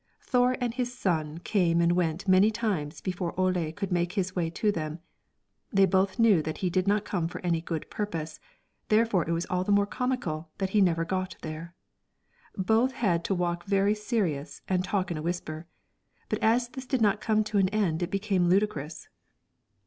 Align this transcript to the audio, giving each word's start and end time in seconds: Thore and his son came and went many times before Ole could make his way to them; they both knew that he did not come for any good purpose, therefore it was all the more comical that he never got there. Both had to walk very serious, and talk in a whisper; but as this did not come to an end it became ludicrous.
Thore 0.21 0.57
and 0.59 0.73
his 0.73 0.91
son 0.97 1.37
came 1.41 1.79
and 1.79 1.91
went 1.91 2.27
many 2.27 2.49
times 2.49 3.01
before 3.01 3.39
Ole 3.39 3.71
could 3.73 3.91
make 3.91 4.13
his 4.13 4.35
way 4.35 4.49
to 4.49 4.71
them; 4.71 4.97
they 5.71 5.85
both 5.85 6.17
knew 6.17 6.41
that 6.41 6.57
he 6.65 6.71
did 6.71 6.87
not 6.87 7.05
come 7.05 7.27
for 7.27 7.37
any 7.41 7.61
good 7.61 7.87
purpose, 7.91 8.39
therefore 8.89 9.29
it 9.29 9.31
was 9.31 9.45
all 9.45 9.63
the 9.63 9.71
more 9.71 9.85
comical 9.85 10.49
that 10.57 10.71
he 10.71 10.81
never 10.81 11.05
got 11.05 11.35
there. 11.43 11.75
Both 12.57 12.93
had 12.93 13.23
to 13.25 13.35
walk 13.35 13.65
very 13.65 13.93
serious, 13.93 14.63
and 14.67 14.83
talk 14.83 15.11
in 15.11 15.17
a 15.17 15.21
whisper; 15.21 15.67
but 16.29 16.39
as 16.39 16.69
this 16.69 16.87
did 16.87 17.03
not 17.03 17.21
come 17.21 17.43
to 17.43 17.59
an 17.59 17.69
end 17.69 18.01
it 18.01 18.09
became 18.09 18.49
ludicrous. 18.49 19.07